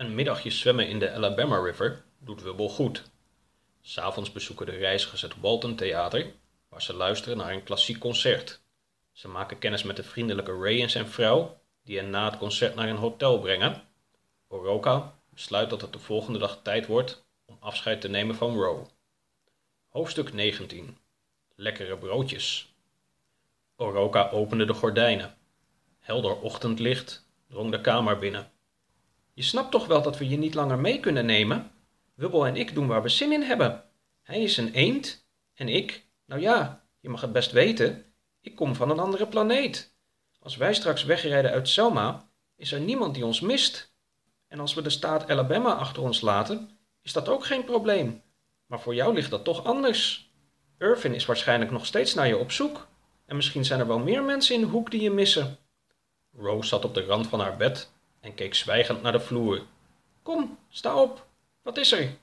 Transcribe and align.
Een 0.00 0.14
middagje 0.14 0.50
zwemmen 0.50 0.88
in 0.88 0.98
de 0.98 1.12
Alabama 1.12 1.58
River 1.58 2.02
doet 2.18 2.42
Wubbel 2.42 2.68
goed. 2.68 3.02
S'avonds 3.80 4.32
bezoeken 4.32 4.66
de 4.66 4.76
reizigers 4.76 5.22
het 5.22 5.40
Walton 5.40 5.76
Theater, 5.76 6.32
waar 6.68 6.82
ze 6.82 6.94
luisteren 6.94 7.36
naar 7.36 7.52
een 7.52 7.62
klassiek 7.62 7.98
concert. 7.98 8.60
Ze 9.12 9.28
maken 9.28 9.58
kennis 9.58 9.82
met 9.82 9.96
de 9.96 10.02
vriendelijke 10.02 10.58
Ray 10.58 10.82
en 10.82 10.90
zijn 10.90 11.08
vrouw, 11.08 11.60
die 11.84 11.98
hen 11.98 12.10
na 12.10 12.24
het 12.30 12.38
concert 12.38 12.74
naar 12.74 12.88
een 12.88 12.96
hotel 12.96 13.38
brengen. 13.40 13.82
Oroka 14.48 15.14
besluit 15.28 15.70
dat 15.70 15.80
het 15.80 15.92
de 15.92 15.98
volgende 15.98 16.38
dag 16.38 16.60
tijd 16.62 16.86
wordt 16.86 17.24
om 17.44 17.56
afscheid 17.60 18.00
te 18.00 18.08
nemen 18.08 18.34
van 18.34 18.54
Row. 18.54 18.86
Hoofdstuk 19.88 20.32
19 20.32 20.98
Lekkere 21.54 21.96
broodjes. 21.96 22.74
Oroka 23.76 24.30
opende 24.30 24.64
de 24.64 24.74
gordijnen. 24.74 25.36
Helder 25.98 26.40
ochtendlicht 26.40 27.26
drong 27.48 27.70
de 27.70 27.80
kamer 27.80 28.18
binnen. 28.18 28.50
Je 29.40 29.46
snapt 29.46 29.70
toch 29.70 29.86
wel 29.86 30.02
dat 30.02 30.18
we 30.18 30.28
je 30.28 30.36
niet 30.36 30.54
langer 30.54 30.78
mee 30.78 31.00
kunnen 31.00 31.26
nemen? 31.26 31.70
Wubbel 32.14 32.46
en 32.46 32.56
ik 32.56 32.74
doen 32.74 32.86
waar 32.86 33.02
we 33.02 33.08
zin 33.08 33.32
in 33.32 33.42
hebben. 33.42 33.84
Hij 34.22 34.42
is 34.42 34.56
een 34.56 34.72
eend 34.72 35.26
en 35.54 35.68
ik, 35.68 36.06
nou 36.26 36.40
ja, 36.40 36.84
je 37.00 37.08
mag 37.08 37.20
het 37.20 37.32
best 37.32 37.52
weten, 37.52 38.04
ik 38.40 38.54
kom 38.54 38.74
van 38.74 38.90
een 38.90 38.98
andere 38.98 39.26
planeet. 39.26 39.94
Als 40.38 40.56
wij 40.56 40.74
straks 40.74 41.04
wegrijden 41.04 41.50
uit 41.50 41.68
Selma, 41.68 42.28
is 42.56 42.72
er 42.72 42.80
niemand 42.80 43.14
die 43.14 43.24
ons 43.24 43.40
mist. 43.40 43.94
En 44.48 44.60
als 44.60 44.74
we 44.74 44.82
de 44.82 44.90
staat 44.90 45.30
Alabama 45.30 45.74
achter 45.74 46.02
ons 46.02 46.20
laten, 46.20 46.70
is 47.02 47.12
dat 47.12 47.28
ook 47.28 47.44
geen 47.44 47.64
probleem. 47.64 48.22
Maar 48.66 48.80
voor 48.80 48.94
jou 48.94 49.14
ligt 49.14 49.30
dat 49.30 49.44
toch 49.44 49.64
anders. 49.64 50.30
Irvin 50.78 51.14
is 51.14 51.26
waarschijnlijk 51.26 51.70
nog 51.70 51.86
steeds 51.86 52.14
naar 52.14 52.28
je 52.28 52.38
op 52.38 52.50
zoek. 52.52 52.88
En 53.26 53.36
misschien 53.36 53.64
zijn 53.64 53.80
er 53.80 53.86
wel 53.86 53.98
meer 53.98 54.22
mensen 54.22 54.54
in 54.54 54.60
de 54.60 54.66
hoek 54.66 54.90
die 54.90 55.02
je 55.02 55.10
missen. 55.10 55.58
Rose 56.32 56.68
zat 56.68 56.84
op 56.84 56.94
de 56.94 57.04
rand 57.04 57.26
van 57.26 57.40
haar 57.40 57.56
bed 57.56 57.90
en 58.20 58.34
keek 58.34 58.54
zwijgend 58.54 59.02
naar 59.02 59.12
de 59.12 59.20
vloer. 59.20 59.62
Kom, 60.22 60.58
sta 60.68 61.02
op. 61.02 61.26
Wat 61.62 61.76
is 61.76 61.92
er? 61.92 62.16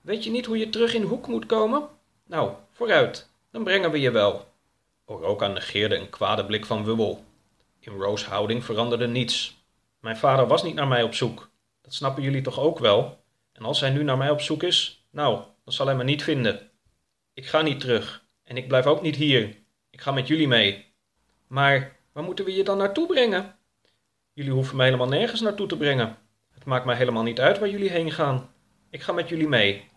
Weet 0.00 0.24
je 0.24 0.30
niet 0.30 0.46
hoe 0.46 0.58
je 0.58 0.70
terug 0.70 0.94
in 0.94 1.02
hoek 1.02 1.26
moet 1.26 1.46
komen? 1.46 1.88
Nou, 2.26 2.52
vooruit, 2.72 3.30
dan 3.50 3.64
brengen 3.64 3.90
we 3.90 4.00
je 4.00 4.10
wel. 4.10 4.50
Oroka 5.04 5.46
negeerde 5.46 5.96
een 5.96 6.10
kwade 6.10 6.46
blik 6.46 6.66
van 6.66 6.84
Wubbel. 6.84 7.24
In 7.78 7.92
Rose's 7.92 8.28
houding 8.28 8.64
veranderde 8.64 9.06
niets. 9.06 9.56
Mijn 10.00 10.16
vader 10.16 10.46
was 10.46 10.62
niet 10.62 10.74
naar 10.74 10.88
mij 10.88 11.02
op 11.02 11.14
zoek. 11.14 11.50
Dat 11.82 11.94
snappen 11.94 12.22
jullie 12.22 12.42
toch 12.42 12.60
ook 12.60 12.78
wel? 12.78 13.24
En 13.52 13.64
als 13.64 13.80
hij 13.80 13.90
nu 13.90 14.02
naar 14.02 14.16
mij 14.16 14.30
op 14.30 14.40
zoek 14.40 14.62
is, 14.62 15.06
nou, 15.10 15.40
dan 15.64 15.72
zal 15.72 15.86
hij 15.86 15.94
me 15.94 16.04
niet 16.04 16.22
vinden. 16.22 16.70
Ik 17.34 17.46
ga 17.46 17.62
niet 17.62 17.80
terug. 17.80 18.24
En 18.44 18.56
ik 18.56 18.68
blijf 18.68 18.86
ook 18.86 19.02
niet 19.02 19.16
hier. 19.16 19.56
Ik 19.90 20.00
ga 20.00 20.12
met 20.12 20.26
jullie 20.26 20.48
mee. 20.48 20.94
Maar 21.46 21.96
waar 22.12 22.24
moeten 22.24 22.44
we 22.44 22.54
je 22.54 22.64
dan 22.64 22.78
naartoe 22.78 23.06
brengen? 23.06 23.56
Jullie 24.34 24.52
hoeven 24.52 24.76
me 24.76 24.84
helemaal 24.84 25.08
nergens 25.08 25.40
naartoe 25.40 25.66
te 25.66 25.76
brengen. 25.76 26.18
Het 26.50 26.64
maakt 26.64 26.84
mij 26.84 26.96
helemaal 26.96 27.22
niet 27.22 27.40
uit 27.40 27.58
waar 27.58 27.68
jullie 27.68 27.90
heen 27.90 28.10
gaan. 28.10 28.50
Ik 28.90 29.02
ga 29.02 29.12
met 29.12 29.28
jullie 29.28 29.48
mee. 29.48 29.90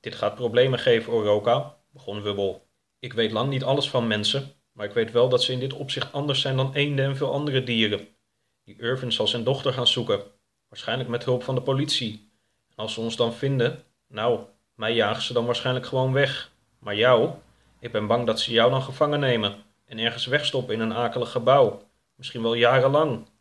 Dit 0.00 0.14
gaat 0.14 0.34
problemen 0.34 0.78
geven, 0.78 1.12
Oroka, 1.12 1.76
begon 1.90 2.22
Wubbel. 2.22 2.66
Ik 2.98 3.12
weet 3.12 3.32
lang 3.32 3.48
niet 3.50 3.64
alles 3.64 3.90
van 3.90 4.06
mensen, 4.06 4.52
maar 4.72 4.86
ik 4.86 4.92
weet 4.92 5.12
wel 5.12 5.28
dat 5.28 5.42
ze 5.42 5.52
in 5.52 5.58
dit 5.58 5.72
opzicht 5.72 6.12
anders 6.12 6.40
zijn 6.40 6.56
dan 6.56 6.74
eenden 6.74 7.04
en 7.04 7.16
veel 7.16 7.32
andere 7.32 7.64
dieren. 7.64 8.08
Die 8.64 8.80
Irvin 8.80 9.12
zal 9.12 9.26
zijn 9.26 9.44
dochter 9.44 9.72
gaan 9.72 9.86
zoeken, 9.86 10.22
waarschijnlijk 10.68 11.08
met 11.08 11.24
hulp 11.24 11.42
van 11.42 11.54
de 11.54 11.62
politie. 11.62 12.32
En 12.68 12.76
als 12.76 12.94
ze 12.94 13.00
ons 13.00 13.16
dan 13.16 13.34
vinden, 13.34 13.84
nou, 14.08 14.40
mij 14.74 14.94
jagen 14.94 15.22
ze 15.22 15.32
dan 15.32 15.46
waarschijnlijk 15.46 15.86
gewoon 15.86 16.12
weg. 16.12 16.52
Maar 16.78 16.96
jou, 16.96 17.30
ik 17.80 17.92
ben 17.92 18.06
bang 18.06 18.26
dat 18.26 18.40
ze 18.40 18.52
jou 18.52 18.70
dan 18.70 18.82
gevangen 18.82 19.20
nemen 19.20 19.54
en 19.84 19.98
ergens 19.98 20.26
wegstoppen 20.26 20.74
in 20.74 20.80
een 20.80 20.94
akelig 20.94 21.30
gebouw, 21.30 21.82
misschien 22.14 22.42
wel 22.42 22.54
jarenlang. 22.54 23.32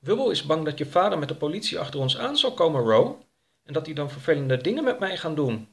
Wubbel 0.00 0.30
is 0.30 0.46
bang 0.46 0.64
dat 0.64 0.78
je 0.78 0.86
vader 0.86 1.18
met 1.18 1.28
de 1.28 1.34
politie 1.34 1.78
achter 1.78 2.00
ons 2.00 2.18
aan 2.18 2.36
zal 2.36 2.54
komen, 2.54 2.82
Ro, 2.82 3.24
en 3.64 3.72
dat 3.72 3.86
hij 3.86 3.94
dan 3.94 4.10
vervelende 4.10 4.56
dingen 4.56 4.84
met 4.84 4.98
mij 4.98 5.16
gaan 5.16 5.34
doen. 5.34 5.68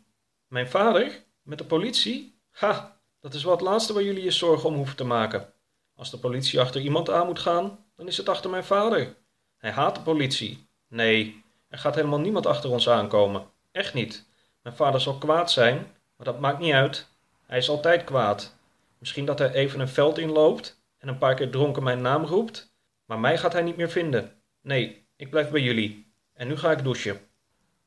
Mijn 0.47 0.67
vader? 0.67 1.23
Met 1.41 1.57
de 1.57 1.65
politie? 1.65 2.39
Ha, 2.51 2.99
dat 3.19 3.33
is 3.33 3.43
wel 3.43 3.51
het 3.51 3.61
laatste 3.61 3.93
waar 3.93 4.03
jullie 4.03 4.23
je 4.23 4.31
zorgen 4.31 4.69
om 4.69 4.75
hoeven 4.75 4.95
te 4.95 5.03
maken. 5.03 5.53
Als 5.95 6.11
de 6.11 6.17
politie 6.17 6.59
achter 6.59 6.81
iemand 6.81 7.09
aan 7.09 7.25
moet 7.25 7.39
gaan, 7.39 7.85
dan 7.95 8.07
is 8.07 8.17
het 8.17 8.29
achter 8.29 8.49
mijn 8.49 8.63
vader. 8.63 9.15
Hij 9.57 9.71
haat 9.71 9.95
de 9.95 10.01
politie. 10.01 10.67
Nee, 10.87 11.43
er 11.69 11.77
gaat 11.77 11.95
helemaal 11.95 12.19
niemand 12.19 12.45
achter 12.45 12.69
ons 12.69 12.89
aankomen. 12.89 13.45
Echt 13.71 13.93
niet. 13.93 14.29
Mijn 14.61 14.75
vader 14.75 15.01
zal 15.01 15.17
kwaad 15.17 15.51
zijn, 15.51 15.77
maar 16.15 16.25
dat 16.25 16.39
maakt 16.39 16.59
niet 16.59 16.73
uit. 16.73 17.07
Hij 17.45 17.57
is 17.57 17.69
altijd 17.69 18.03
kwaad. 18.03 18.55
Misschien 18.97 19.25
dat 19.25 19.39
hij 19.39 19.51
even 19.51 19.79
een 19.79 19.87
veld 19.87 20.17
inloopt 20.17 20.81
en 20.97 21.07
een 21.07 21.17
paar 21.17 21.35
keer 21.35 21.51
dronken 21.51 21.83
mijn 21.83 22.01
naam 22.01 22.25
roept, 22.25 22.66
maar 23.07 23.19
mij 23.19 23.37
gaat 23.37 23.53
hij 23.53 23.61
niet 23.61 23.77
meer 23.77 23.89
vinden. 23.89 24.41
Nee, 24.61 25.07
ik 25.15 25.29
blijf 25.29 25.49
bij 25.49 25.61
jullie. 25.61 26.11
En 26.33 26.47
nu 26.47 26.57
ga 26.57 26.71
ik 26.71 26.83
douchen. 26.83 27.19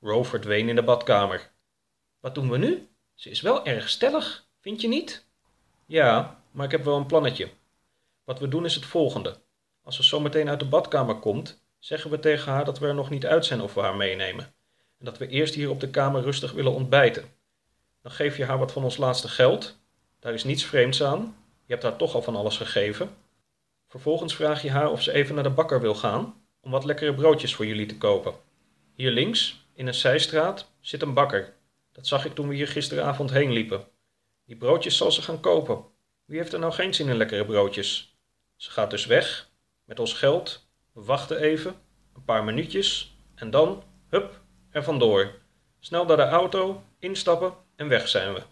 Ro 0.00 0.22
verdween 0.22 0.68
in 0.68 0.74
de 0.74 0.82
badkamer. 0.82 1.50
Wat 2.20 2.34
doen 2.34 2.50
we 2.50 2.58
nu? 2.58 2.88
Ze 3.14 3.30
is 3.30 3.40
wel 3.40 3.66
erg 3.66 3.88
stellig, 3.88 4.46
vind 4.60 4.80
je 4.80 4.88
niet? 4.88 5.26
Ja, 5.86 6.42
maar 6.50 6.64
ik 6.64 6.70
heb 6.70 6.84
wel 6.84 6.96
een 6.96 7.06
plannetje. 7.06 7.48
Wat 8.24 8.38
we 8.38 8.48
doen 8.48 8.64
is 8.64 8.74
het 8.74 8.84
volgende. 8.84 9.36
Als 9.82 9.96
ze 9.96 10.02
zometeen 10.02 10.48
uit 10.48 10.58
de 10.58 10.68
badkamer 10.68 11.14
komt, 11.14 11.62
zeggen 11.78 12.10
we 12.10 12.18
tegen 12.18 12.52
haar 12.52 12.64
dat 12.64 12.78
we 12.78 12.86
er 12.86 12.94
nog 12.94 13.10
niet 13.10 13.26
uit 13.26 13.44
zijn 13.44 13.60
of 13.60 13.74
we 13.74 13.80
haar 13.80 13.96
meenemen. 13.96 14.44
En 14.98 15.04
dat 15.04 15.18
we 15.18 15.28
eerst 15.28 15.54
hier 15.54 15.70
op 15.70 15.80
de 15.80 15.90
kamer 15.90 16.22
rustig 16.22 16.52
willen 16.52 16.72
ontbijten. 16.72 17.24
Dan 18.02 18.12
geef 18.12 18.36
je 18.36 18.44
haar 18.44 18.58
wat 18.58 18.72
van 18.72 18.84
ons 18.84 18.96
laatste 18.96 19.28
geld. 19.28 19.78
Daar 20.18 20.32
is 20.32 20.44
niets 20.44 20.64
vreemds 20.64 21.02
aan. 21.02 21.36
Je 21.64 21.72
hebt 21.72 21.82
haar 21.82 21.96
toch 21.96 22.14
al 22.14 22.22
van 22.22 22.36
alles 22.36 22.56
gegeven. 22.56 23.16
Vervolgens 23.90 24.34
vraag 24.34 24.62
je 24.62 24.70
haar 24.70 24.90
of 24.90 25.02
ze 25.02 25.12
even 25.12 25.34
naar 25.34 25.44
de 25.44 25.50
bakker 25.50 25.80
wil 25.80 25.94
gaan 25.94 26.42
om 26.60 26.70
wat 26.70 26.84
lekkere 26.84 27.14
broodjes 27.14 27.54
voor 27.54 27.66
jullie 27.66 27.86
te 27.86 27.98
kopen. 27.98 28.34
Hier 28.94 29.10
links, 29.10 29.66
in 29.74 29.86
een 29.86 29.94
zijstraat, 29.94 30.72
zit 30.80 31.02
een 31.02 31.14
bakker. 31.14 31.54
Dat 31.92 32.06
zag 32.06 32.24
ik 32.24 32.34
toen 32.34 32.48
we 32.48 32.54
hier 32.54 32.68
gisteravond 32.68 33.30
heen 33.30 33.52
liepen. 33.52 33.84
Die 34.46 34.56
broodjes 34.56 34.96
zal 34.96 35.12
ze 35.12 35.22
gaan 35.22 35.40
kopen. 35.40 35.84
Wie 36.24 36.38
heeft 36.38 36.52
er 36.52 36.58
nou 36.58 36.72
geen 36.72 36.94
zin 36.94 37.08
in 37.08 37.16
lekkere 37.16 37.44
broodjes? 37.44 38.16
Ze 38.56 38.70
gaat 38.70 38.90
dus 38.90 39.06
weg, 39.06 39.50
met 39.84 39.98
ons 39.98 40.12
geld. 40.12 40.68
We 40.92 41.02
wachten 41.02 41.38
even, 41.38 41.74
een 42.14 42.24
paar 42.24 42.44
minuutjes, 42.44 43.16
en 43.34 43.50
dan, 43.50 43.82
hup, 44.08 44.40
er 44.70 44.84
vandoor. 44.84 45.34
Snel 45.78 46.04
naar 46.04 46.16
de 46.16 46.28
auto, 46.28 46.82
instappen 46.98 47.54
en 47.76 47.88
weg 47.88 48.08
zijn 48.08 48.34
we. 48.34 48.42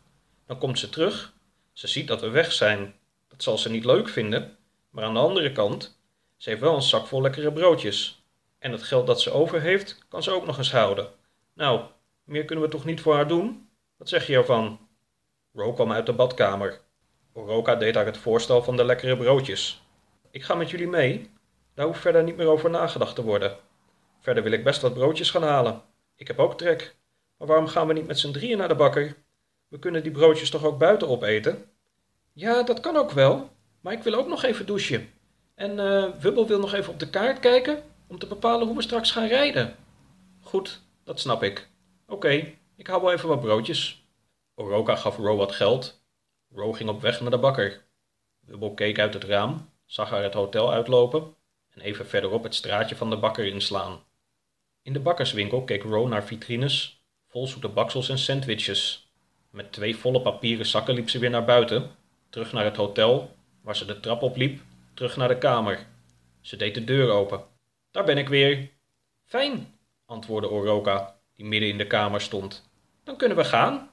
Dan 0.46 0.58
komt 0.58 0.78
ze 0.78 0.88
terug. 0.88 1.32
Ze 1.72 1.86
ziet 1.86 2.08
dat 2.08 2.20
we 2.20 2.28
weg 2.28 2.52
zijn. 2.52 2.94
Dat 3.28 3.42
zal 3.42 3.58
ze 3.58 3.70
niet 3.70 3.84
leuk 3.84 4.08
vinden, 4.08 4.58
maar 4.90 5.04
aan 5.04 5.14
de 5.14 5.20
andere 5.20 5.52
kant, 5.52 6.00
ze 6.36 6.48
heeft 6.48 6.60
wel 6.60 6.74
een 6.74 6.82
zak 6.82 7.06
vol 7.06 7.20
lekkere 7.20 7.52
broodjes. 7.52 8.26
En 8.58 8.72
het 8.72 8.82
geld 8.82 9.06
dat 9.06 9.20
ze 9.20 9.30
over 9.30 9.60
heeft, 9.60 9.98
kan 10.08 10.22
ze 10.22 10.30
ook 10.30 10.46
nog 10.46 10.58
eens 10.58 10.72
houden. 10.72 11.08
Nou, 11.54 11.80
meer 12.24 12.44
kunnen 12.44 12.64
we 12.64 12.70
toch 12.70 12.84
niet 12.84 13.00
voor 13.00 13.14
haar 13.14 13.28
doen? 13.28 13.68
Wat 13.96 14.08
zeg 14.08 14.26
je 14.26 14.36
ervan? 14.36 14.88
Ro 15.52 15.72
kwam 15.72 15.92
uit 15.92 16.06
de 16.06 16.12
badkamer. 16.12 16.80
Oroka 17.32 17.76
deed 17.76 17.94
haar 17.94 18.06
het 18.06 18.16
voorstel 18.16 18.62
van 18.62 18.76
de 18.76 18.84
lekkere 18.84 19.16
broodjes. 19.16 19.82
Ik 20.30 20.42
ga 20.42 20.54
met 20.54 20.70
jullie 20.70 20.88
mee. 20.88 21.30
Daar 21.74 21.86
hoeft 21.86 22.00
verder 22.00 22.22
niet 22.22 22.36
meer 22.36 22.46
over 22.46 22.70
nagedacht 22.70 23.14
te 23.14 23.22
worden. 23.22 23.56
Verder 24.20 24.42
wil 24.42 24.52
ik 24.52 24.64
best 24.64 24.82
wat 24.82 24.94
broodjes 24.94 25.30
gaan 25.30 25.42
halen. 25.42 25.82
Ik 26.16 26.26
heb 26.26 26.38
ook 26.38 26.58
trek. 26.58 26.96
Maar 27.36 27.48
waarom 27.48 27.66
gaan 27.66 27.86
we 27.86 27.92
niet 27.92 28.06
met 28.06 28.18
z'n 28.18 28.32
drieën 28.32 28.58
naar 28.58 28.68
de 28.68 28.74
bakker? 28.74 29.16
We 29.68 29.78
kunnen 29.78 30.02
die 30.02 30.12
broodjes 30.12 30.50
toch 30.50 30.64
ook 30.64 30.78
buiten 30.78 31.08
opeten? 31.08 31.64
Ja, 32.32 32.62
dat 32.62 32.80
kan 32.80 32.96
ook 32.96 33.10
wel. 33.10 33.50
Maar 33.80 33.92
ik 33.92 34.02
wil 34.02 34.14
ook 34.14 34.28
nog 34.28 34.42
even 34.42 34.66
douchen. 34.66 35.10
En 35.54 35.78
uh, 35.78 36.14
Wubbel 36.20 36.46
wil 36.46 36.58
nog 36.58 36.74
even 36.74 36.92
op 36.92 36.98
de 36.98 37.10
kaart 37.10 37.40
kijken 37.40 37.82
om 38.06 38.18
te 38.18 38.26
bepalen 38.26 38.66
hoe 38.66 38.76
we 38.76 38.82
straks 38.82 39.10
gaan 39.10 39.26
rijden. 39.26 39.76
Goed, 40.40 40.80
dat 41.04 41.20
snap 41.20 41.42
ik. 41.42 41.68
Oké, 42.06 42.54
ik 42.76 42.86
hou 42.86 43.02
wel 43.02 43.12
even 43.12 43.28
wat 43.28 43.40
broodjes. 43.40 44.06
Oroka 44.54 44.96
gaf 44.96 45.16
Ro 45.16 45.36
wat 45.36 45.52
geld. 45.52 46.02
Ro 46.54 46.72
ging 46.72 46.88
op 46.88 47.00
weg 47.00 47.20
naar 47.20 47.30
de 47.30 47.38
bakker. 47.38 47.86
Wubbel 48.40 48.74
keek 48.74 48.98
uit 48.98 49.14
het 49.14 49.24
raam, 49.24 49.70
zag 49.84 50.10
haar 50.10 50.22
het 50.22 50.34
hotel 50.34 50.72
uitlopen 50.72 51.34
en 51.70 51.80
even 51.80 52.06
verderop 52.06 52.42
het 52.42 52.54
straatje 52.54 52.96
van 52.96 53.10
de 53.10 53.16
bakker 53.16 53.46
inslaan. 53.46 54.04
In 54.82 54.92
de 54.92 55.00
bakkerswinkel 55.00 55.64
keek 55.64 55.82
Ro 55.82 56.08
naar 56.08 56.24
vitrines 56.24 57.02
vol 57.28 57.46
zoete 57.46 57.68
baksels 57.68 58.08
en 58.08 58.18
sandwiches. 58.18 59.10
Met 59.50 59.72
twee 59.72 59.96
volle 59.96 60.20
papieren 60.20 60.66
zakken 60.66 60.94
liep 60.94 61.10
ze 61.10 61.18
weer 61.18 61.30
naar 61.30 61.44
buiten, 61.44 61.90
terug 62.30 62.52
naar 62.52 62.64
het 62.64 62.76
hotel, 62.76 63.36
waar 63.68 63.76
ze 63.76 63.84
de 63.84 64.00
trap 64.00 64.22
opliep, 64.22 64.60
terug 64.94 65.16
naar 65.16 65.28
de 65.28 65.38
kamer. 65.38 65.86
Ze 66.40 66.56
deed 66.56 66.74
de 66.74 66.84
deur 66.84 67.10
open. 67.10 67.44
Daar 67.90 68.04
ben 68.04 68.18
ik 68.18 68.28
weer. 68.28 68.70
Fijn, 69.24 69.78
antwoordde 70.06 70.50
Oroka, 70.50 71.18
die 71.36 71.46
midden 71.46 71.68
in 71.68 71.78
de 71.78 71.86
kamer 71.86 72.20
stond. 72.20 72.70
Dan 73.04 73.16
kunnen 73.16 73.36
we 73.36 73.44
gaan. 73.44 73.90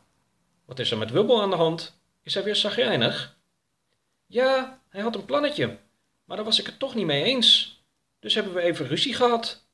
Wat 0.65 0.79
is 0.79 0.91
er 0.91 0.97
met 0.97 1.11
Wubbel 1.11 1.41
aan 1.41 1.49
de 1.49 1.55
hand? 1.55 1.99
Is 2.23 2.33
hij 2.33 2.43
weer 2.43 2.55
zagrijnig? 2.55 3.37
Ja, 4.25 4.81
hij 4.89 5.01
had 5.01 5.15
een 5.15 5.25
plannetje, 5.25 5.77
maar 6.25 6.35
daar 6.35 6.45
was 6.45 6.59
ik 6.59 6.65
het 6.65 6.79
toch 6.79 6.95
niet 6.95 7.05
mee 7.05 7.23
eens. 7.23 7.79
Dus 8.19 8.35
hebben 8.35 8.53
we 8.53 8.61
even 8.61 8.87
ruzie 8.87 9.13
gehad. 9.13 9.67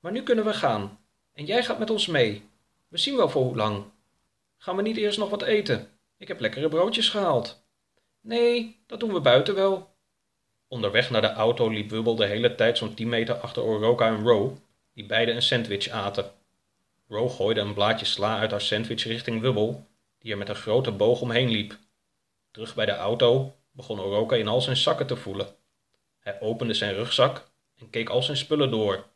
Maar 0.00 0.12
nu 0.12 0.22
kunnen 0.22 0.44
we 0.44 0.54
gaan. 0.54 1.00
En 1.32 1.44
jij 1.44 1.64
gaat 1.64 1.78
met 1.78 1.90
ons 1.90 2.06
mee. 2.06 2.48
We 2.88 2.98
zien 2.98 3.16
wel 3.16 3.28
voor 3.28 3.42
hoe 3.42 3.56
lang. 3.56 3.84
Gaan 4.56 4.76
we 4.76 4.82
niet 4.82 4.96
eerst 4.96 5.18
nog 5.18 5.30
wat 5.30 5.42
eten? 5.42 5.88
Ik 6.16 6.28
heb 6.28 6.40
lekkere 6.40 6.68
broodjes 6.68 7.08
gehaald. 7.08 7.68
Nee, 8.20 8.82
dat 8.86 9.00
doen 9.00 9.12
we 9.12 9.20
buiten 9.20 9.54
wel. 9.54 9.94
Onderweg 10.68 11.10
naar 11.10 11.20
de 11.20 11.32
auto 11.32 11.68
liep 11.68 11.90
Wubbel 11.90 12.14
de 12.14 12.26
hele 12.26 12.54
tijd 12.54 12.78
zo'n 12.78 12.94
tien 12.94 13.08
meter 13.08 13.34
achter 13.34 13.62
Oroka 13.62 14.06
en 14.06 14.22
Ro, 14.22 14.58
die 14.94 15.06
beiden 15.06 15.34
een 15.34 15.42
sandwich 15.42 15.88
aten. 15.88 16.32
Ro 17.08 17.28
gooide 17.28 17.60
een 17.60 17.74
blaadje 17.74 18.06
sla 18.06 18.38
uit 18.38 18.50
haar 18.50 18.60
sandwich 18.60 19.04
richting 19.04 19.40
Wubbel, 19.40 19.86
die 20.18 20.32
er 20.32 20.38
met 20.38 20.48
een 20.48 20.54
grote 20.54 20.90
boog 20.90 21.20
omheen 21.20 21.50
liep. 21.50 21.78
Terug 22.50 22.74
bij 22.74 22.86
de 22.86 22.92
auto 22.92 23.54
begon 23.70 24.00
Oroka 24.00 24.36
in 24.36 24.48
al 24.48 24.60
zijn 24.60 24.76
zakken 24.76 25.06
te 25.06 25.16
voelen. 25.16 25.46
Hij 26.18 26.40
opende 26.40 26.74
zijn 26.74 26.94
rugzak 26.94 27.50
en 27.76 27.90
keek 27.90 28.08
al 28.08 28.22
zijn 28.22 28.36
spullen 28.36 28.70
door. 28.70 29.06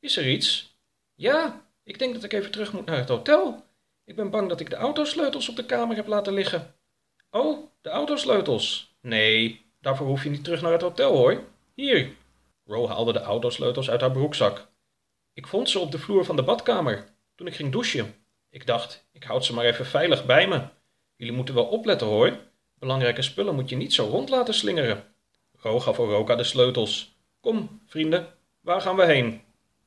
Is 0.00 0.16
er 0.16 0.28
iets? 0.28 0.76
Ja, 1.14 1.66
ik 1.82 1.98
denk 1.98 2.14
dat 2.14 2.24
ik 2.24 2.32
even 2.32 2.50
terug 2.50 2.72
moet 2.72 2.86
naar 2.86 2.98
het 2.98 3.08
hotel. 3.08 3.64
Ik 4.04 4.16
ben 4.16 4.30
bang 4.30 4.48
dat 4.48 4.60
ik 4.60 4.70
de 4.70 4.76
autosleutels 4.76 5.48
op 5.48 5.56
de 5.56 5.66
kamer 5.66 5.96
heb 5.96 6.06
laten 6.06 6.32
liggen. 6.32 6.74
Oh, 7.30 7.70
de 7.80 7.88
autosleutels. 7.88 8.96
Nee, 9.00 9.66
daarvoor 9.80 10.06
hoef 10.06 10.22
je 10.24 10.30
niet 10.30 10.44
terug 10.44 10.62
naar 10.62 10.72
het 10.72 10.82
hotel 10.82 11.16
hoor. 11.16 11.44
Hier. 11.74 12.16
Ro 12.64 12.88
haalde 12.88 13.12
de 13.12 13.20
autosleutels 13.20 13.90
uit 13.90 14.00
haar 14.00 14.12
broekzak. 14.12 14.68
Ik 15.32 15.46
vond 15.46 15.70
ze 15.70 15.78
op 15.78 15.90
de 15.90 15.98
vloer 15.98 16.24
van 16.24 16.36
de 16.36 16.42
badkamer 16.42 17.04
toen 17.34 17.46
ik 17.46 17.54
ging 17.54 17.72
douchen. 17.72 18.14
Ik 18.50 18.66
dacht, 18.66 19.08
ik 19.12 19.24
houd 19.24 19.44
ze 19.44 19.54
maar 19.54 19.64
even 19.64 19.86
veilig 19.86 20.26
bij 20.26 20.48
me. 20.48 20.62
Jullie 21.16 21.34
moeten 21.34 21.54
wel 21.54 21.64
opletten 21.64 22.06
hoor. 22.06 22.38
Belangrijke 22.74 23.22
spullen 23.22 23.54
moet 23.54 23.68
je 23.68 23.76
niet 23.76 23.94
zo 23.94 24.04
rond 24.04 24.28
laten 24.28 24.54
slingeren. 24.54 25.04
Ro 25.52 25.80
gaf 25.80 25.98
Oroka 25.98 26.36
de 26.36 26.44
sleutels. 26.44 27.16
Kom, 27.40 27.80
vrienden, 27.86 28.34
waar 28.60 28.80
gaan 28.80 28.96
we 28.96 29.04
heen? 29.04 29.42